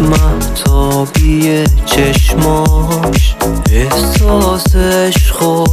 محتابی 0.00 1.64
چشماش 1.86 3.36
احساسش 3.72 5.32
خوب 5.32 5.68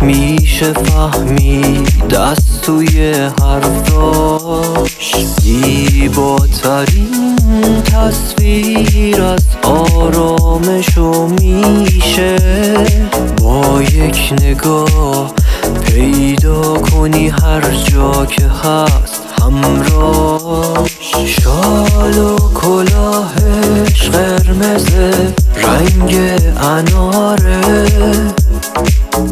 میشه 0.00 0.72
فهمید 0.72 2.08
دست 2.08 2.62
توی 2.62 3.12
حرفاش. 3.42 5.16
زیباترین 5.42 7.36
تصویر 7.84 9.22
از 9.22 9.44
آرامشو 9.62 11.26
میشه. 11.26 12.36
با 13.42 13.82
یک 13.82 14.34
نگاه 14.42 15.34
پیدا 15.86 16.74
کنی 16.74 17.28
هر 17.28 17.60
جا 17.70 18.26
که 18.26 18.48
هست 18.48 19.22
همراهش. 19.42 21.12
شال 21.26 22.18
و 22.18 22.36
کلاه 22.54 23.34
کلاهش 23.76 24.08
قرمزه 24.10 25.34
رنگ 25.54 26.16
اناره. 26.60 27.60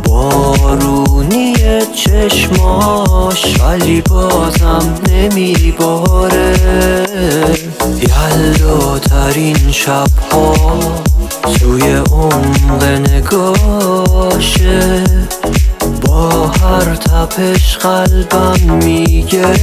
بارونی 0.05 1.55
چشماش 2.05 3.61
ولی 3.61 4.01
بازم 4.01 4.95
نمیباره. 5.11 6.55
یلداترین 8.01 9.71
شبها 9.71 10.55
توی 11.61 11.95
عمق 12.13 12.85
نگاشه. 12.85 13.85
با 16.03 16.47
هر 16.47 16.95
تپش 16.95 17.77
قلبم 17.77 18.61
میگه. 18.85 19.55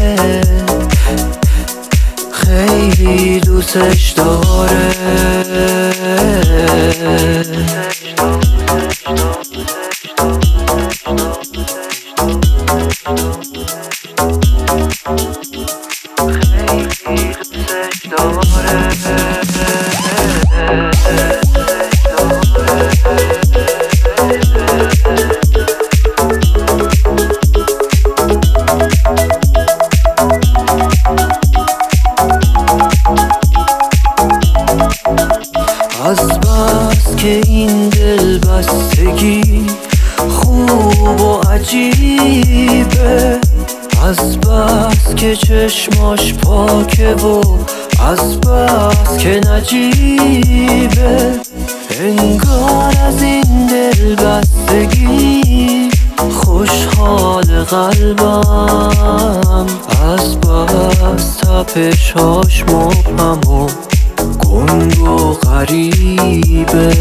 خیلی 2.45 3.39
دوستش 3.39 4.11
داره. 4.11 4.92
از 17.06 17.31
از 44.11 44.39
بس 44.39 45.16
که 45.16 45.35
چشماش 45.35 46.33
پاکه 46.33 47.13
و 47.13 47.41
از 48.09 48.41
بس 48.41 49.17
که 49.17 49.41
نجیبه. 49.49 51.39
انگار 51.99 52.94
از 53.07 53.23
این 53.23 53.67
دل 53.67 54.16
بستگی 54.16 55.89
خوشحال 56.29 57.63
قلبم. 57.63 59.66
از 60.07 60.38
بس 60.38 61.35
تپشاش 61.35 62.63
مبهم 62.63 63.53
و 63.53 63.67
گنگ 64.49 64.99
و 64.99 65.33
غریبه. 65.33 66.93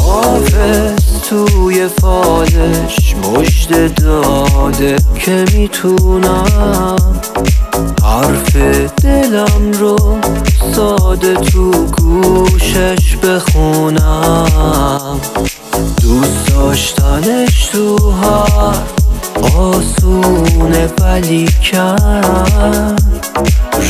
حافظ 0.00 1.15
توی 1.30 1.88
فالش 1.88 3.16
مجد 3.16 3.94
داده 3.94 4.96
که 5.14 5.44
می‌تونم. 5.54 6.96
حرف 8.02 8.56
دلم 9.02 9.72
رو 9.72 10.18
ساده 10.74 11.34
تو 11.34 11.70
گوشش 11.70 13.16
بخونم. 13.16 15.20
دوست 16.02 16.48
داشتنش 16.48 17.66
تو 17.66 18.10
هر 18.10 18.76
آسونه 19.56 20.88
ولی 21.00 21.48
کم. 21.72 22.96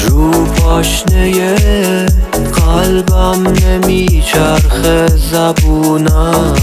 رو 0.08 0.30
پاشنه 0.44 2.06
قلبم 2.52 3.46
نمیچرخه 3.46 5.06
زبونم. 5.06 6.56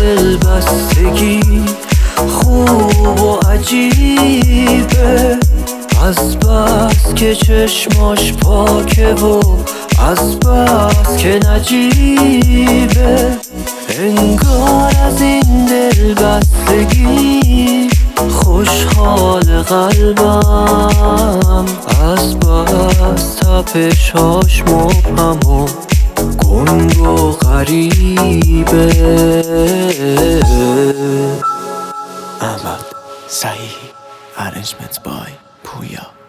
دل 0.00 0.36
بستگی 0.36 1.40
خوب 2.28 3.20
و 3.20 3.36
عجیبه. 3.36 5.38
از 6.06 6.38
بس 6.38 7.14
که 7.14 7.34
چشماش 7.34 8.32
پاکه 8.32 9.14
و 9.14 9.40
از 10.08 10.40
بس 10.40 11.16
که 11.16 11.40
نجیبه. 11.48 13.36
انگار 13.98 14.92
از 15.06 15.22
این 15.22 15.66
دل 15.66 16.14
بستگی 16.14 17.90
خوشحال 18.28 19.62
قلبم. 19.62 21.64
از 22.04 22.38
بس 22.38 23.34
تپشاش 23.34 24.62
مبهم 24.62 25.50
و 25.50 25.66
گنگ 26.38 27.00
و 27.00 27.19
غریبه. 27.60 28.86
احمد 32.40 32.84
صحیح 33.28 33.76
ارنجمنت 34.36 35.02
بای 35.02 35.32
پویا. 35.64 36.19